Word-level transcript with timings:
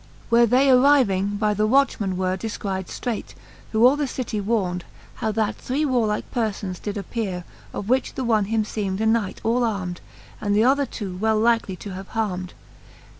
Where 0.29 0.47
they 0.47 0.67
arriving, 0.71 1.37
by 1.37 1.53
the 1.53 1.67
watchmen 1.67 2.17
were 2.17 2.35
Defcried 2.35 2.87
ftrelght, 2.87 3.35
who 3.71 3.85
all 3.85 3.95
the 3.95 4.07
city 4.07 4.41
warned, 4.41 4.83
How 5.17 5.31
that 5.33 5.57
three 5.57 5.85
warlike 5.85 6.31
perfons 6.33 6.79
did 6.81 6.95
appeare, 6.97 7.43
Of 7.71 7.87
which 7.87 8.15
the 8.15 8.23
one 8.23 8.45
him 8.45 8.63
ieem'd 8.63 8.99
a 8.99 9.05
knight 9.05 9.41
ali 9.45 9.63
armed, 9.63 10.01
And 10.41 10.55
th'other 10.55 10.87
two 10.87 11.17
well 11.17 11.39
likely 11.39 11.75
to 11.75 11.91
have 11.93 12.07
harmed. 12.17 12.55